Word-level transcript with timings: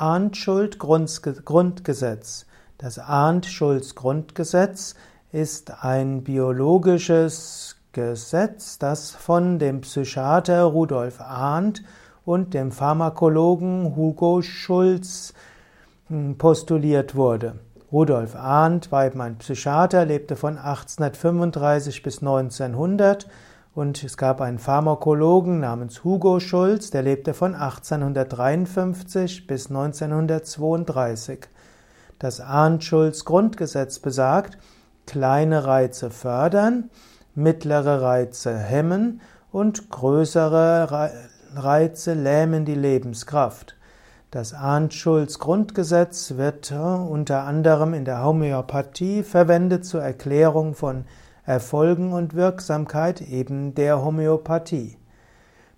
Arndt-Schuld-Grundgesetz. 0.00 2.46
Das 2.78 3.00
Arndt-Schulz-Grundgesetz 3.00 4.94
ist 5.32 5.84
ein 5.84 6.22
biologisches 6.22 7.74
Gesetz, 7.92 8.78
das 8.78 9.10
von 9.10 9.58
dem 9.58 9.80
Psychiater 9.80 10.62
Rudolf 10.62 11.20
Arndt 11.20 11.82
und 12.24 12.54
dem 12.54 12.70
Pharmakologen 12.70 13.96
Hugo 13.96 14.40
Schulz 14.42 15.34
hm, 16.08 16.38
postuliert 16.38 17.16
wurde. 17.16 17.58
Rudolf 17.90 18.36
Arndt 18.36 18.92
war 18.92 19.06
eben 19.06 19.20
ein 19.20 19.38
Psychiater, 19.38 20.04
lebte 20.04 20.36
von 20.36 20.58
1835 20.58 22.04
bis 22.04 22.20
1900 22.20 23.26
und 23.78 24.02
es 24.02 24.16
gab 24.16 24.40
einen 24.40 24.58
Pharmakologen 24.58 25.60
namens 25.60 26.02
Hugo 26.02 26.40
Schulz, 26.40 26.90
der 26.90 27.02
lebte 27.02 27.32
von 27.32 27.54
1853 27.54 29.46
bis 29.46 29.68
1932. 29.68 31.46
Das 32.18 32.40
Arndt-Schulz-Grundgesetz 32.40 34.00
besagt, 34.00 34.58
kleine 35.06 35.64
Reize 35.64 36.10
fördern, 36.10 36.90
mittlere 37.36 38.02
Reize 38.02 38.58
hemmen 38.58 39.20
und 39.52 39.90
größere 39.90 41.12
Reize 41.54 42.14
lähmen 42.14 42.64
die 42.64 42.74
Lebenskraft. 42.74 43.76
Das 44.32 44.54
Arndt-Schulz-Grundgesetz 44.54 46.34
wird 46.36 46.72
äh, 46.72 46.74
unter 46.74 47.44
anderem 47.44 47.94
in 47.94 48.04
der 48.04 48.24
Homöopathie 48.24 49.22
verwendet 49.22 49.84
zur 49.84 50.02
Erklärung 50.02 50.74
von 50.74 51.04
Erfolgen 51.48 52.12
und 52.12 52.34
Wirksamkeit 52.34 53.22
eben 53.22 53.74
der 53.74 54.04
Homöopathie. 54.04 54.98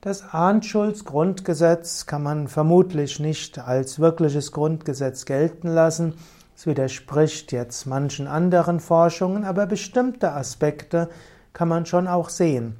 Das 0.00 0.32
Arndt-Schulz-Grundgesetz 0.32 2.06
kann 2.06 2.22
man 2.22 2.48
vermutlich 2.48 3.20
nicht 3.20 3.58
als 3.58 4.00
wirkliches 4.00 4.52
Grundgesetz 4.52 5.26
gelten 5.26 5.68
lassen. 5.68 6.14
Es 6.56 6.66
widerspricht 6.66 7.52
jetzt 7.52 7.84
manchen 7.84 8.26
anderen 8.26 8.80
Forschungen, 8.80 9.44
aber 9.44 9.66
bestimmte 9.66 10.32
Aspekte 10.32 11.10
kann 11.52 11.68
man 11.68 11.84
schon 11.84 12.08
auch 12.08 12.30
sehen. 12.30 12.76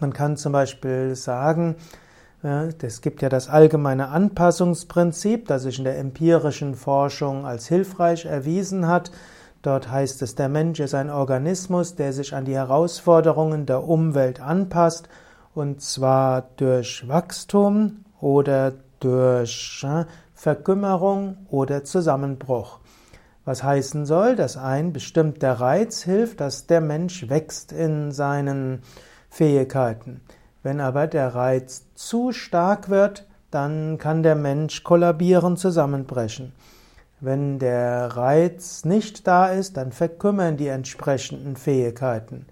Man 0.00 0.14
kann 0.14 0.38
zum 0.38 0.52
Beispiel 0.52 1.14
sagen, 1.16 1.76
es 2.42 3.02
gibt 3.02 3.20
ja 3.20 3.28
das 3.28 3.50
allgemeine 3.50 4.08
Anpassungsprinzip, 4.08 5.48
das 5.48 5.64
sich 5.64 5.76
in 5.78 5.84
der 5.84 5.98
empirischen 5.98 6.76
Forschung 6.76 7.44
als 7.44 7.66
hilfreich 7.66 8.24
erwiesen 8.24 8.86
hat. 8.86 9.10
Dort 9.66 9.90
heißt 9.90 10.22
es, 10.22 10.36
der 10.36 10.48
Mensch 10.48 10.78
ist 10.78 10.94
ein 10.94 11.10
Organismus, 11.10 11.96
der 11.96 12.12
sich 12.12 12.36
an 12.36 12.44
die 12.44 12.54
Herausforderungen 12.54 13.66
der 13.66 13.82
Umwelt 13.82 14.40
anpasst, 14.40 15.08
und 15.56 15.82
zwar 15.82 16.50
durch 16.56 17.08
Wachstum 17.08 18.04
oder 18.20 18.74
durch 19.00 19.84
Verkümmerung 20.34 21.48
oder 21.50 21.82
Zusammenbruch. 21.82 22.78
Was 23.44 23.64
heißen 23.64 24.06
soll, 24.06 24.36
dass 24.36 24.56
ein 24.56 24.92
bestimmter 24.92 25.54
Reiz 25.54 26.04
hilft, 26.04 26.40
dass 26.40 26.68
der 26.68 26.80
Mensch 26.80 27.28
wächst 27.28 27.72
in 27.72 28.12
seinen 28.12 28.82
Fähigkeiten. 29.30 30.20
Wenn 30.62 30.80
aber 30.80 31.08
der 31.08 31.34
Reiz 31.34 31.86
zu 31.96 32.30
stark 32.30 32.88
wird, 32.88 33.26
dann 33.50 33.98
kann 33.98 34.22
der 34.22 34.36
Mensch 34.36 34.84
kollabieren, 34.84 35.56
zusammenbrechen. 35.56 36.52
Wenn 37.26 37.58
der 37.58 38.16
Reiz 38.16 38.84
nicht 38.84 39.26
da 39.26 39.48
ist, 39.48 39.76
dann 39.76 39.90
verkümmern 39.90 40.56
die 40.56 40.68
entsprechenden 40.68 41.56
Fähigkeiten. 41.56 42.46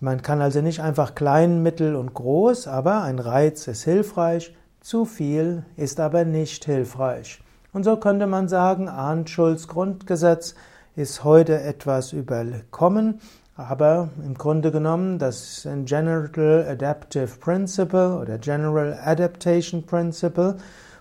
Man 0.00 0.20
kann 0.20 0.40
also 0.40 0.60
nicht 0.60 0.80
einfach 0.80 1.14
klein, 1.14 1.62
mittel 1.62 1.94
und 1.94 2.12
groß, 2.12 2.66
aber 2.66 3.04
ein 3.04 3.20
Reiz 3.20 3.68
ist 3.68 3.84
hilfreich, 3.84 4.52
zu 4.80 5.04
viel 5.04 5.62
ist 5.76 6.00
aber 6.00 6.24
nicht 6.24 6.64
hilfreich. 6.64 7.40
Und 7.72 7.84
so 7.84 7.96
könnte 7.96 8.26
man 8.26 8.48
sagen, 8.48 8.88
Arndt-Schulz 8.88 9.68
Grundgesetz 9.68 10.56
ist 10.96 11.22
heute 11.22 11.60
etwas 11.60 12.12
überkommen, 12.12 13.20
aber 13.54 14.08
im 14.24 14.34
Grunde 14.34 14.72
genommen 14.72 15.20
das 15.20 15.68
General 15.84 16.66
Adaptive 16.68 17.28
Principle 17.38 18.18
oder 18.18 18.38
General 18.38 18.98
Adaptation 19.04 19.86
Principle 19.86 20.56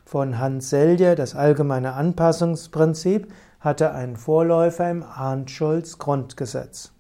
von 0.08 0.40
Hans 0.40 0.70
Selye, 0.70 1.16
das 1.16 1.36
allgemeine 1.36 1.94
Anpassungsprinzip, 1.94 3.28
hatte 3.60 3.92
einen 3.92 4.16
Vorläufer 4.16 4.90
im 4.90 5.04
Arndt-Schulz 5.04 5.98
Grundgesetz. 5.98 6.94